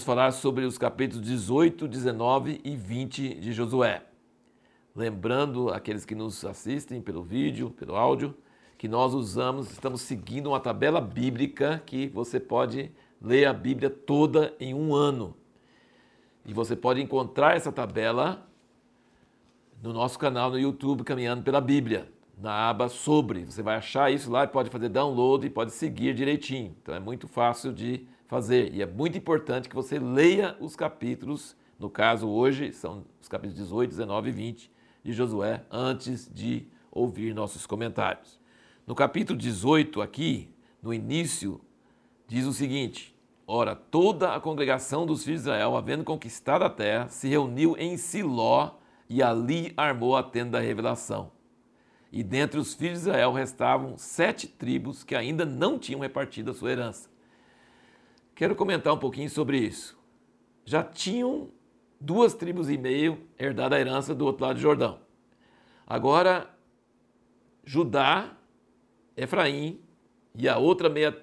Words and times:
vamos 0.00 0.04
falar 0.06 0.32
sobre 0.32 0.64
os 0.64 0.78
capítulos 0.78 1.22
18, 1.26 1.86
19 1.86 2.58
e 2.64 2.74
20 2.74 3.34
de 3.34 3.52
Josué. 3.52 4.02
Lembrando 4.96 5.68
aqueles 5.68 6.06
que 6.06 6.14
nos 6.14 6.42
assistem 6.42 7.02
pelo 7.02 7.22
vídeo, 7.22 7.68
pelo 7.72 7.94
áudio, 7.94 8.34
que 8.78 8.88
nós 8.88 9.12
usamos, 9.12 9.70
estamos 9.70 10.00
seguindo 10.00 10.46
uma 10.46 10.58
tabela 10.58 11.02
bíblica 11.02 11.82
que 11.84 12.08
você 12.08 12.40
pode 12.40 12.90
ler 13.20 13.44
a 13.44 13.52
Bíblia 13.52 13.90
toda 13.90 14.54
em 14.58 14.72
um 14.72 14.94
ano. 14.94 15.36
E 16.46 16.54
você 16.54 16.74
pode 16.74 17.02
encontrar 17.02 17.54
essa 17.54 17.70
tabela 17.70 18.48
no 19.82 19.92
nosso 19.92 20.18
canal 20.18 20.50
no 20.50 20.58
YouTube 20.58 21.04
Caminhando 21.04 21.42
pela 21.42 21.60
Bíblia, 21.60 22.10
na 22.38 22.70
aba 22.70 22.88
Sobre. 22.88 23.44
Você 23.44 23.62
vai 23.62 23.76
achar 23.76 24.10
isso 24.10 24.30
lá 24.30 24.44
e 24.44 24.48
pode 24.48 24.70
fazer 24.70 24.88
download 24.88 25.46
e 25.46 25.50
pode 25.50 25.72
seguir 25.72 26.14
direitinho. 26.14 26.74
Então 26.80 26.94
é 26.94 27.00
muito 27.00 27.28
fácil 27.28 27.70
de 27.70 28.08
fazer 28.30 28.72
e 28.72 28.80
é 28.80 28.86
muito 28.86 29.18
importante 29.18 29.68
que 29.68 29.74
você 29.74 29.98
leia 29.98 30.56
os 30.60 30.76
capítulos, 30.76 31.56
no 31.76 31.90
caso 31.90 32.28
hoje 32.28 32.72
são 32.72 33.04
os 33.20 33.26
capítulos 33.26 33.58
18, 33.58 33.90
19 33.90 34.28
e 34.28 34.32
20 34.32 34.72
de 35.02 35.12
Josué, 35.12 35.64
antes 35.68 36.30
de 36.32 36.68
ouvir 36.92 37.34
nossos 37.34 37.66
comentários. 37.66 38.38
No 38.86 38.94
capítulo 38.94 39.36
18 39.36 40.00
aqui, 40.00 40.48
no 40.80 40.94
início, 40.94 41.60
diz 42.28 42.46
o 42.46 42.52
seguinte: 42.52 43.12
Ora, 43.48 43.74
toda 43.74 44.32
a 44.32 44.38
congregação 44.38 45.04
dos 45.04 45.24
filhos 45.24 45.42
de 45.42 45.48
Israel, 45.48 45.76
havendo 45.76 46.04
conquistado 46.04 46.62
a 46.62 46.70
terra, 46.70 47.08
se 47.08 47.26
reuniu 47.26 47.76
em 47.76 47.96
Siló 47.96 48.76
e 49.08 49.24
ali 49.24 49.74
armou 49.76 50.16
a 50.16 50.22
tenda 50.22 50.52
da 50.52 50.64
revelação. 50.64 51.32
E 52.12 52.22
dentre 52.22 52.60
os 52.60 52.74
filhos 52.74 53.02
de 53.02 53.08
Israel 53.08 53.32
restavam 53.32 53.98
sete 53.98 54.46
tribos 54.46 55.02
que 55.02 55.16
ainda 55.16 55.44
não 55.44 55.80
tinham 55.80 56.00
repartido 56.00 56.52
a 56.52 56.54
sua 56.54 56.70
herança. 56.70 57.09
Quero 58.40 58.56
comentar 58.56 58.94
um 58.94 58.96
pouquinho 58.96 59.28
sobre 59.28 59.58
isso. 59.58 59.98
Já 60.64 60.82
tinham 60.82 61.50
duas 62.00 62.32
tribos 62.32 62.70
e 62.70 62.78
meio 62.78 63.20
herdado 63.38 63.74
a 63.74 63.78
herança 63.78 64.14
do 64.14 64.24
outro 64.24 64.46
lado 64.46 64.54
do 64.54 64.62
Jordão. 64.62 64.98
Agora, 65.86 66.48
Judá, 67.66 68.34
Efraim 69.14 69.78
e 70.34 70.48
a 70.48 70.56
outra 70.56 70.88
meia 70.88 71.14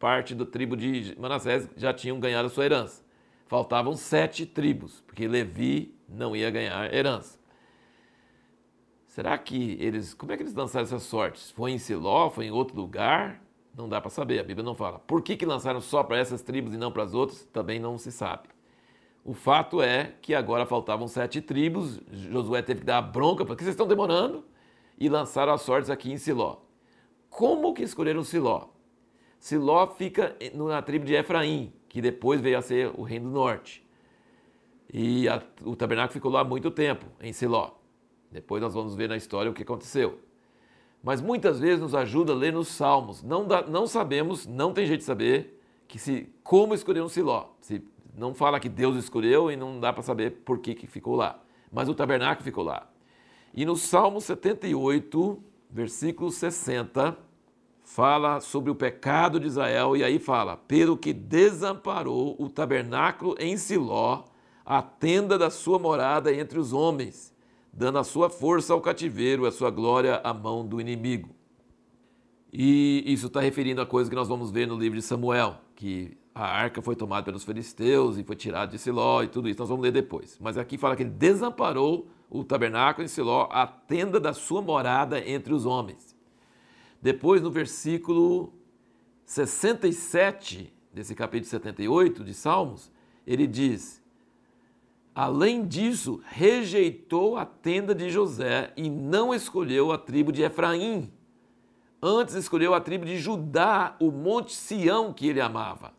parte 0.00 0.34
da 0.34 0.44
tribo 0.44 0.76
de 0.76 1.14
Manassés 1.20 1.70
já 1.76 1.94
tinham 1.94 2.18
ganhado 2.18 2.48
a 2.48 2.50
sua 2.50 2.64
herança. 2.64 3.04
Faltavam 3.46 3.94
sete 3.94 4.44
tribos, 4.44 5.04
porque 5.06 5.28
Levi 5.28 5.94
não 6.08 6.34
ia 6.34 6.50
ganhar 6.50 6.92
herança. 6.92 7.38
Será 9.06 9.38
que 9.38 9.76
eles. 9.80 10.14
Como 10.14 10.32
é 10.32 10.36
que 10.36 10.42
eles 10.42 10.52
lançaram 10.52 10.84
essas 10.84 11.04
sortes? 11.04 11.52
Foi 11.52 11.70
em 11.70 11.78
Siló? 11.78 12.28
Foi 12.28 12.46
em 12.46 12.50
outro 12.50 12.76
lugar? 12.76 13.45
Não 13.76 13.88
dá 13.88 14.00
para 14.00 14.10
saber, 14.10 14.38
a 14.38 14.42
Bíblia 14.42 14.64
não 14.64 14.74
fala. 14.74 14.98
Por 15.00 15.20
que, 15.20 15.36
que 15.36 15.44
lançaram 15.44 15.80
só 15.80 16.02
para 16.02 16.16
essas 16.16 16.40
tribos 16.40 16.72
e 16.72 16.78
não 16.78 16.90
para 16.90 17.02
as 17.02 17.12
outras? 17.12 17.44
Também 17.52 17.78
não 17.78 17.98
se 17.98 18.10
sabe. 18.10 18.48
O 19.22 19.34
fato 19.34 19.82
é 19.82 20.14
que 20.22 20.34
agora 20.34 20.64
faltavam 20.64 21.06
sete 21.06 21.42
tribos, 21.42 22.00
Josué 22.10 22.62
teve 22.62 22.80
que 22.80 22.86
dar 22.86 22.98
a 22.98 23.02
bronca, 23.02 23.44
porque 23.44 23.62
vocês 23.64 23.74
estão 23.74 23.86
demorando, 23.86 24.44
e 24.98 25.08
lançaram 25.08 25.52
as 25.52 25.60
sortes 25.60 25.90
aqui 25.90 26.10
em 26.10 26.16
Siló. 26.16 26.58
Como 27.28 27.74
que 27.74 27.82
escolheram 27.82 28.24
Siló? 28.24 28.68
Siló 29.38 29.86
fica 29.88 30.34
na 30.54 30.80
tribo 30.80 31.04
de 31.04 31.14
Efraim, 31.14 31.72
que 31.88 32.00
depois 32.00 32.40
veio 32.40 32.56
a 32.56 32.62
ser 32.62 32.90
o 32.96 33.02
reino 33.02 33.28
do 33.28 33.34
norte. 33.34 33.86
E 34.90 35.28
a, 35.28 35.42
o 35.64 35.76
tabernáculo 35.76 36.14
ficou 36.14 36.30
lá 36.30 36.42
muito 36.44 36.70
tempo, 36.70 37.04
em 37.20 37.32
Siló. 37.32 37.72
Depois 38.30 38.62
nós 38.62 38.72
vamos 38.72 38.94
ver 38.94 39.08
na 39.08 39.16
história 39.16 39.50
o 39.50 39.54
que 39.54 39.62
aconteceu. 39.62 40.20
Mas 41.06 41.20
muitas 41.20 41.60
vezes 41.60 41.80
nos 41.80 41.94
ajuda 41.94 42.32
a 42.32 42.34
ler 42.34 42.52
nos 42.52 42.66
Salmos. 42.66 43.22
Não, 43.22 43.46
dá, 43.46 43.62
não 43.62 43.86
sabemos, 43.86 44.44
não 44.44 44.72
tem 44.72 44.86
jeito 44.86 45.02
de 45.02 45.06
saber 45.06 45.62
que 45.86 46.00
se, 46.00 46.28
como 46.42 46.74
escolher 46.74 47.00
um 47.00 47.08
Siló. 47.08 47.50
Se, 47.60 47.80
não 48.18 48.34
fala 48.34 48.58
que 48.58 48.68
Deus 48.68 48.96
escolheu 48.96 49.48
e 49.48 49.54
não 49.54 49.78
dá 49.78 49.92
para 49.92 50.02
saber 50.02 50.42
por 50.44 50.58
que, 50.58 50.74
que 50.74 50.88
ficou 50.88 51.14
lá. 51.14 51.38
Mas 51.72 51.88
o 51.88 51.94
tabernáculo 51.94 52.42
ficou 52.42 52.64
lá. 52.64 52.88
E 53.54 53.64
no 53.64 53.76
Salmo 53.76 54.20
78, 54.20 55.40
versículo 55.70 56.28
60, 56.32 57.16
fala 57.84 58.40
sobre 58.40 58.72
o 58.72 58.74
pecado 58.74 59.38
de 59.38 59.46
Israel 59.46 59.96
e 59.96 60.02
aí 60.02 60.18
fala: 60.18 60.56
pelo 60.56 60.96
que 60.96 61.12
desamparou 61.12 62.34
o 62.36 62.48
tabernáculo 62.48 63.36
em 63.38 63.56
Siló, 63.56 64.24
a 64.64 64.82
tenda 64.82 65.38
da 65.38 65.50
sua 65.50 65.78
morada 65.78 66.34
entre 66.34 66.58
os 66.58 66.72
homens, 66.72 67.32
dando 67.76 67.98
a 67.98 68.04
sua 68.04 68.30
força 68.30 68.72
ao 68.72 68.80
cativeiro, 68.80 69.44
a 69.44 69.52
sua 69.52 69.70
glória 69.70 70.18
à 70.24 70.32
mão 70.32 70.66
do 70.66 70.80
inimigo. 70.80 71.28
E 72.50 73.04
isso 73.06 73.26
está 73.26 73.38
referindo 73.38 73.82
a 73.82 73.86
coisa 73.86 74.08
que 74.08 74.16
nós 74.16 74.28
vamos 74.28 74.50
ver 74.50 74.66
no 74.66 74.78
livro 74.78 74.98
de 74.98 75.04
Samuel, 75.04 75.58
que 75.74 76.16
a 76.34 76.46
arca 76.46 76.80
foi 76.80 76.96
tomada 76.96 77.24
pelos 77.26 77.44
filisteus 77.44 78.16
e 78.16 78.24
foi 78.24 78.34
tirada 78.34 78.72
de 78.72 78.78
Siló 78.78 79.22
e 79.22 79.28
tudo 79.28 79.46
isso, 79.46 79.60
nós 79.60 79.68
vamos 79.68 79.82
ler 79.82 79.92
depois. 79.92 80.38
Mas 80.40 80.56
aqui 80.56 80.78
fala 80.78 80.96
que 80.96 81.02
ele 81.02 81.10
desamparou 81.10 82.08
o 82.30 82.42
tabernáculo 82.42 83.04
em 83.04 83.08
Siló, 83.08 83.46
a 83.52 83.66
tenda 83.66 84.18
da 84.18 84.32
sua 84.32 84.62
morada 84.62 85.18
entre 85.28 85.52
os 85.52 85.66
homens. 85.66 86.16
Depois, 87.00 87.42
no 87.42 87.50
versículo 87.50 88.54
67 89.26 90.72
desse 90.94 91.14
capítulo 91.14 91.50
78 91.50 92.24
de 92.24 92.32
Salmos, 92.32 92.90
ele 93.26 93.46
diz: 93.46 94.02
Além 95.16 95.66
disso, 95.66 96.20
rejeitou 96.26 97.38
a 97.38 97.46
tenda 97.46 97.94
de 97.94 98.10
José 98.10 98.70
e 98.76 98.90
não 98.90 99.34
escolheu 99.34 99.90
a 99.90 99.96
tribo 99.96 100.30
de 100.30 100.42
Efraim. 100.42 101.10
Antes 102.02 102.34
escolheu 102.34 102.74
a 102.74 102.82
tribo 102.82 103.06
de 103.06 103.16
Judá, 103.16 103.96
o 103.98 104.10
monte 104.10 104.52
Sião 104.52 105.14
que 105.14 105.26
ele 105.26 105.40
amava. 105.40 105.94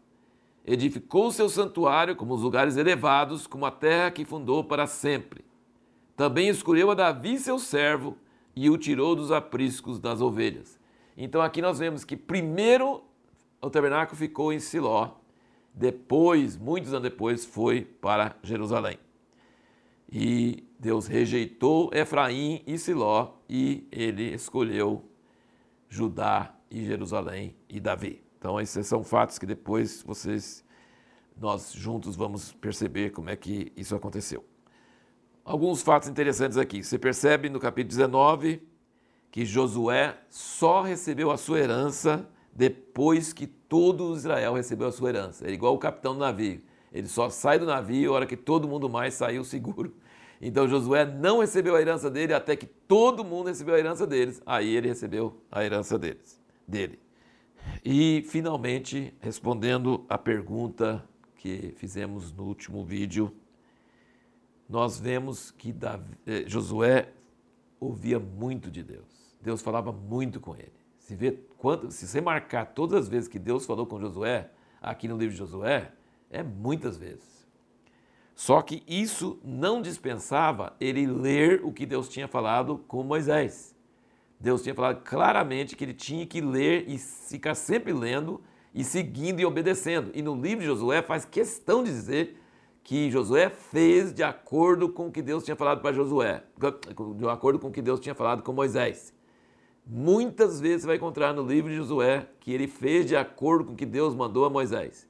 Edificou 0.64 1.32
seu 1.32 1.50
santuário 1.50 2.16
como 2.16 2.36
os 2.36 2.44
lugares 2.44 2.78
elevados, 2.78 3.48
como 3.48 3.66
a 3.66 3.72
terra 3.72 4.12
que 4.12 4.24
fundou 4.24 4.64
para 4.64 4.86
sempre. 4.86 5.44
Também 6.16 6.48
escolheu 6.48 6.92
a 6.92 6.94
Davi, 6.94 7.40
seu 7.40 7.58
servo, 7.58 8.16
e 8.56 8.70
o 8.70 8.78
tirou 8.78 9.16
dos 9.16 9.32
apriscos 9.32 10.00
das 10.00 10.22
ovelhas. 10.22 10.80
Então 11.18 11.42
aqui 11.42 11.60
nós 11.60 11.80
vemos 11.80 12.06
que 12.06 12.16
primeiro 12.16 13.04
o 13.60 13.70
tabernáculo 13.72 14.16
ficou 14.16 14.54
em 14.54 14.60
Siló, 14.60 15.16
depois, 15.74 16.56
muitos 16.56 16.94
anos 16.94 17.10
depois, 17.10 17.44
foi 17.44 17.82
para 17.82 18.36
Jerusalém. 18.44 19.00
E 20.12 20.64
Deus 20.80 21.08
rejeitou 21.08 21.90
Efraim 21.94 22.62
e 22.66 22.78
Siló 22.78 23.34
e 23.50 23.88
ele 23.92 24.34
escolheu 24.34 25.04
Judá 25.90 26.56
e 26.70 26.86
Jerusalém 26.86 27.56
e 27.68 27.80
Davi. 27.80 28.22
Então 28.38 28.60
esses 28.60 28.86
são 28.88 29.04
fatos 29.04 29.38
que 29.38 29.46
depois 29.46 30.04
vocês 30.04 30.64
nós 31.40 31.72
juntos 31.74 32.16
vamos 32.16 32.52
perceber 32.54 33.12
como 33.12 33.30
é 33.30 33.36
que 33.36 33.72
isso 33.76 33.96
aconteceu. 33.96 34.44
Alguns 35.44 35.82
fatos 35.82 36.10
interessantes 36.10 36.58
aqui. 36.58 36.84
Você 36.84 36.98
percebe 36.98 37.50
no 37.50 37.60
capítulo 37.60 37.90
19 37.90 38.62
que 39.32 39.46
Josué 39.46 40.18
só 40.30 40.82
recebeu 40.82 41.32
a 41.32 41.38
sua 41.38 41.60
herança 41.60 42.28
depois 42.54 43.32
que 43.32 43.46
todo 43.46 44.16
Israel 44.16 44.54
recebeu 44.54 44.88
a 44.88 44.92
sua 44.92 45.10
herança. 45.10 45.48
É 45.48 45.52
igual 45.52 45.76
o 45.76 45.78
capitão 45.78 46.14
do 46.14 46.20
navio. 46.20 46.62
Ele 46.92 47.08
só 47.08 47.30
sai 47.30 47.60
do 47.60 47.66
navio 47.66 48.12
a 48.12 48.16
hora 48.16 48.26
que 48.26 48.38
todo 48.38 48.68
mundo 48.68 48.90
mais 48.90 49.14
saiu 49.14 49.44
seguro. 49.44 49.94
Então 50.40 50.68
Josué 50.68 51.04
não 51.04 51.40
recebeu 51.40 51.76
a 51.76 51.82
herança 51.82 52.12
dele 52.12 52.32
até 52.32 52.56
que 52.56 52.68
todo 52.68 53.26
mundo 53.26 53.48
recebeu 53.48 53.74
a 53.74 53.80
herança 53.80 54.06
deles. 54.06 54.40
Aí 54.46 54.76
ele 54.76 54.88
recebeu 54.88 55.42
a 55.52 55.66
herança 55.66 55.98
deles, 55.98 56.40
dele. 56.68 57.00
E 57.84 58.24
finalmente, 58.28 59.16
respondendo 59.20 60.06
a 60.08 60.16
pergunta 60.16 61.04
que 61.38 61.74
fizemos 61.78 62.32
no 62.32 62.44
último 62.44 62.86
vídeo, 62.86 63.34
nós 64.70 65.00
vemos 65.00 65.50
que 65.50 65.72
Davi, 65.72 66.14
eh, 66.26 66.44
Josué 66.46 67.10
ouvia 67.80 68.20
muito 68.20 68.70
de 68.70 68.84
Deus. 68.84 69.36
Deus 69.42 69.62
falava 69.62 69.92
muito 69.92 70.40
com 70.40 70.56
ele. 70.56 70.74
Se, 71.00 71.16
vê 71.16 71.32
quanto, 71.58 71.90
se 71.90 72.06
você 72.06 72.20
marcar 72.20 72.66
todas 72.74 73.04
as 73.04 73.10
vezes 73.10 73.30
que 73.30 73.40
Deus 73.40 73.66
falou 73.66 73.86
com 73.86 74.00
Josué, 74.00 74.52
aqui 74.82 75.08
no 75.08 75.18
livro 75.18 75.34
de 75.34 75.40
Josué, 75.40 75.92
é 76.30 76.44
muitas 76.44 76.98
vezes. 76.98 77.48
Só 78.36 78.62
que 78.62 78.84
isso 78.88 79.40
não 79.44 79.82
dispensava 79.82 80.76
ele 80.80 81.08
ler 81.08 81.62
o 81.64 81.72
que 81.72 81.86
Deus 81.86 82.08
tinha 82.08 82.28
falado 82.28 82.78
com 82.88 83.04
Moisés. 83.04 83.76
Deus 84.40 84.62
tinha 84.62 84.76
falado 84.76 85.02
claramente 85.04 85.76
que 85.76 85.84
ele 85.84 85.94
tinha 85.94 86.26
que 86.26 86.40
ler 86.40 86.88
e 86.88 87.00
ficar 87.00 87.56
sempre 87.56 87.92
lendo 87.92 88.40
e 88.76 88.84
seguindo 88.84 89.40
e 89.40 89.46
obedecendo. 89.46 90.12
E 90.14 90.22
no 90.22 90.40
livro 90.40 90.60
de 90.60 90.68
Josué 90.68 91.02
faz 91.02 91.26
questão 91.26 91.84
de 91.84 91.90
dizer 91.90 92.40
que 92.84 93.10
Josué 93.10 93.50
fez 93.50 94.14
de 94.14 94.22
acordo 94.22 94.88
com 94.88 95.08
o 95.08 95.12
que 95.12 95.22
Deus 95.22 95.44
tinha 95.44 95.56
falado 95.56 95.82
para 95.82 95.96
Josué, 95.96 96.44
de 97.16 97.28
acordo 97.28 97.60
com 97.60 97.70
o 97.70 97.72
que 97.72 97.82
Deus 97.82 98.00
tinha 98.00 98.14
falado 98.14 98.44
com 98.44 98.54
Moisés. 98.54 99.14
Muitas 99.84 100.62
vezes 100.62 100.82
você 100.82 100.88
vai 100.88 100.96
encontrar 100.98 101.34
no 101.34 101.42
livro 101.42 101.72
de 101.72 101.78
Josué 101.78 102.28
que 102.40 102.54
ele 102.54 102.68
fez 102.68 103.08
de 103.08 103.16
acordo 103.16 103.66
com 103.66 103.74
o 103.74 103.76
que 103.76 103.86
Deus 103.86 104.14
mandou 104.14 104.46
a 104.46 104.50
Moisés. 104.50 105.07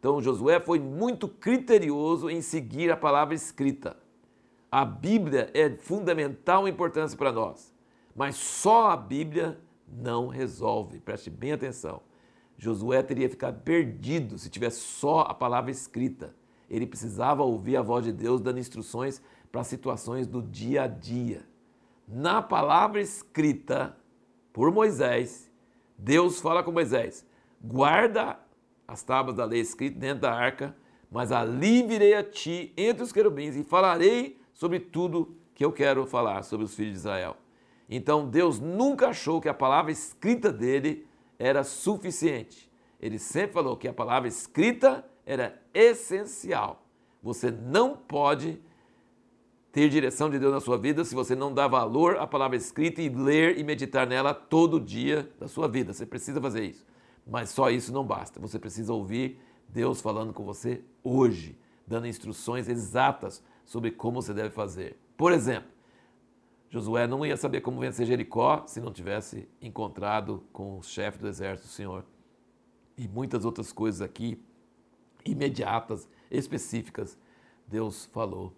Então 0.00 0.20
Josué 0.20 0.58
foi 0.58 0.80
muito 0.80 1.28
criterioso 1.28 2.30
em 2.30 2.40
seguir 2.40 2.90
a 2.90 2.96
palavra 2.96 3.34
escrita. 3.34 3.98
A 4.72 4.82
Bíblia 4.82 5.50
é 5.52 5.68
de 5.68 5.76
fundamental 5.76 6.66
importância 6.66 7.18
para 7.18 7.30
nós, 7.30 7.74
mas 8.16 8.36
só 8.36 8.90
a 8.90 8.96
Bíblia 8.96 9.60
não 9.86 10.28
resolve. 10.28 11.00
Preste 11.00 11.28
bem 11.28 11.52
atenção. 11.52 12.00
Josué 12.56 13.02
teria 13.02 13.28
ficado 13.28 13.60
perdido 13.62 14.38
se 14.38 14.48
tivesse 14.48 14.80
só 14.80 15.20
a 15.20 15.34
palavra 15.34 15.70
escrita. 15.70 16.34
Ele 16.68 16.86
precisava 16.86 17.42
ouvir 17.42 17.76
a 17.76 17.82
voz 17.82 18.04
de 18.04 18.12
Deus 18.12 18.40
dando 18.40 18.58
instruções 18.58 19.20
para 19.52 19.64
situações 19.64 20.26
do 20.26 20.40
dia 20.40 20.84
a 20.84 20.86
dia. 20.86 21.44
Na 22.08 22.40
palavra 22.40 23.00
escrita 23.02 23.96
por 24.52 24.72
Moisés, 24.72 25.50
Deus 25.98 26.40
fala 26.40 26.62
com 26.62 26.72
Moisés: 26.72 27.26
guarda 27.60 28.38
as 28.90 29.04
tábuas 29.04 29.36
da 29.36 29.44
lei 29.44 29.60
escritas 29.60 30.00
dentro 30.00 30.22
da 30.22 30.34
arca, 30.34 30.76
mas 31.10 31.30
ali 31.30 31.82
virei 31.84 32.14
a 32.14 32.24
ti 32.24 32.72
entre 32.76 33.04
os 33.04 33.12
querubins 33.12 33.54
e 33.54 33.62
falarei 33.62 34.40
sobre 34.52 34.80
tudo 34.80 35.36
que 35.54 35.64
eu 35.64 35.70
quero 35.70 36.04
falar 36.06 36.42
sobre 36.42 36.66
os 36.66 36.74
filhos 36.74 36.94
de 36.94 36.98
Israel. 36.98 37.36
Então 37.88 38.28
Deus 38.28 38.58
nunca 38.58 39.08
achou 39.08 39.40
que 39.40 39.48
a 39.48 39.54
palavra 39.54 39.92
escrita 39.92 40.52
dele 40.52 41.06
era 41.38 41.62
suficiente. 41.62 42.68
Ele 43.00 43.18
sempre 43.18 43.52
falou 43.52 43.76
que 43.76 43.86
a 43.86 43.92
palavra 43.92 44.28
escrita 44.28 45.04
era 45.24 45.62
essencial. 45.72 46.84
Você 47.22 47.50
não 47.50 47.96
pode 47.96 48.60
ter 49.70 49.88
direção 49.88 50.28
de 50.28 50.38
Deus 50.38 50.52
na 50.52 50.60
sua 50.60 50.76
vida 50.76 51.04
se 51.04 51.14
você 51.14 51.36
não 51.36 51.54
dá 51.54 51.68
valor 51.68 52.16
à 52.16 52.26
palavra 52.26 52.56
escrita 52.56 53.00
e 53.00 53.08
ler 53.08 53.56
e 53.56 53.62
meditar 53.62 54.04
nela 54.04 54.34
todo 54.34 54.80
dia 54.80 55.30
da 55.38 55.46
sua 55.46 55.68
vida. 55.68 55.92
Você 55.92 56.04
precisa 56.04 56.40
fazer 56.40 56.64
isso. 56.64 56.89
Mas 57.26 57.50
só 57.50 57.70
isso 57.70 57.92
não 57.92 58.04
basta. 58.04 58.40
Você 58.40 58.58
precisa 58.58 58.92
ouvir 58.92 59.40
Deus 59.68 60.00
falando 60.00 60.32
com 60.32 60.44
você 60.44 60.82
hoje, 61.02 61.58
dando 61.86 62.06
instruções 62.06 62.68
exatas 62.68 63.42
sobre 63.64 63.90
como 63.90 64.20
você 64.20 64.34
deve 64.34 64.50
fazer. 64.50 64.98
Por 65.16 65.32
exemplo, 65.32 65.70
Josué 66.70 67.06
não 67.06 67.26
ia 67.26 67.36
saber 67.36 67.60
como 67.60 67.80
vencer 67.80 68.06
Jericó 68.06 68.64
se 68.66 68.80
não 68.80 68.92
tivesse 68.92 69.48
encontrado 69.60 70.42
com 70.52 70.78
o 70.78 70.82
chefe 70.82 71.18
do 71.18 71.28
exército 71.28 71.68
do 71.68 71.72
Senhor. 71.72 72.04
E 72.96 73.08
muitas 73.08 73.44
outras 73.44 73.72
coisas 73.72 74.00
aqui, 74.00 74.40
imediatas, 75.24 76.08
específicas, 76.30 77.18
Deus 77.66 78.04
falou 78.06 78.52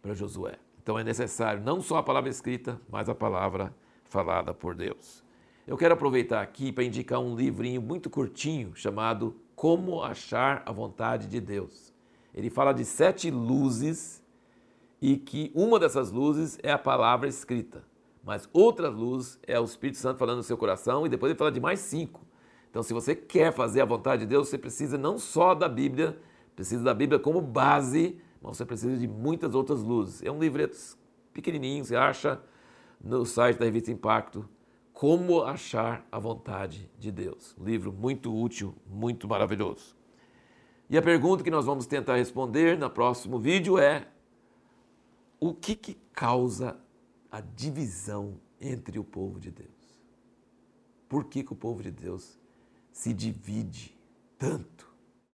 para 0.00 0.14
Josué. 0.14 0.58
Então 0.82 0.98
é 0.98 1.04
necessário 1.04 1.62
não 1.62 1.82
só 1.82 1.98
a 1.98 2.02
palavra 2.02 2.30
escrita, 2.30 2.80
mas 2.88 3.08
a 3.08 3.14
palavra 3.14 3.74
falada 4.04 4.54
por 4.54 4.74
Deus. 4.74 5.22
Eu 5.68 5.76
quero 5.76 5.92
aproveitar 5.92 6.40
aqui 6.40 6.72
para 6.72 6.82
indicar 6.82 7.20
um 7.20 7.36
livrinho 7.36 7.82
muito 7.82 8.08
curtinho 8.08 8.74
chamado 8.74 9.36
Como 9.54 10.02
Achar 10.02 10.62
a 10.64 10.72
Vontade 10.72 11.26
de 11.26 11.42
Deus. 11.42 11.92
Ele 12.34 12.48
fala 12.48 12.72
de 12.72 12.86
sete 12.86 13.30
luzes 13.30 14.24
e 14.98 15.18
que 15.18 15.52
uma 15.54 15.78
dessas 15.78 16.10
luzes 16.10 16.58
é 16.62 16.72
a 16.72 16.78
palavra 16.78 17.28
escrita, 17.28 17.84
mas 18.24 18.48
outra 18.50 18.88
luz 18.88 19.38
é 19.46 19.60
o 19.60 19.64
Espírito 19.64 19.98
Santo 19.98 20.16
falando 20.16 20.38
no 20.38 20.42
seu 20.42 20.56
coração 20.56 21.04
e 21.04 21.10
depois 21.10 21.28
ele 21.28 21.38
fala 21.38 21.52
de 21.52 21.60
mais 21.60 21.80
cinco. 21.80 22.22
Então, 22.70 22.82
se 22.82 22.94
você 22.94 23.14
quer 23.14 23.52
fazer 23.52 23.82
a 23.82 23.84
vontade 23.84 24.22
de 24.22 24.26
Deus, 24.28 24.48
você 24.48 24.56
precisa 24.56 24.96
não 24.96 25.18
só 25.18 25.54
da 25.54 25.68
Bíblia, 25.68 26.18
precisa 26.56 26.82
da 26.82 26.94
Bíblia 26.94 27.18
como 27.18 27.42
base, 27.42 28.18
mas 28.40 28.56
você 28.56 28.64
precisa 28.64 28.96
de 28.96 29.06
muitas 29.06 29.54
outras 29.54 29.82
luzes. 29.82 30.22
É 30.22 30.32
um 30.32 30.38
livreto 30.38 30.78
pequenininho, 31.30 31.84
você 31.84 31.94
acha 31.94 32.40
no 32.98 33.26
site 33.26 33.58
da 33.58 33.66
Revista 33.66 33.92
Impacto, 33.92 34.48
Como 34.98 35.44
Achar 35.44 36.04
a 36.10 36.18
Vontade 36.18 36.90
de 36.98 37.12
Deus. 37.12 37.54
Um 37.56 37.62
livro 37.62 37.92
muito 37.92 38.36
útil, 38.36 38.74
muito 38.84 39.28
maravilhoso. 39.28 39.96
E 40.90 40.98
a 40.98 41.02
pergunta 41.02 41.44
que 41.44 41.52
nós 41.52 41.66
vamos 41.66 41.86
tentar 41.86 42.16
responder 42.16 42.76
no 42.76 42.90
próximo 42.90 43.38
vídeo 43.38 43.78
é: 43.78 44.08
o 45.38 45.54
que, 45.54 45.76
que 45.76 45.94
causa 46.12 46.76
a 47.30 47.40
divisão 47.40 48.40
entre 48.60 48.98
o 48.98 49.04
povo 49.04 49.38
de 49.38 49.52
Deus? 49.52 49.70
Por 51.08 51.26
que, 51.26 51.44
que 51.44 51.52
o 51.52 51.56
povo 51.56 51.80
de 51.80 51.92
Deus 51.92 52.36
se 52.90 53.14
divide 53.14 53.96
tanto? 54.36 54.87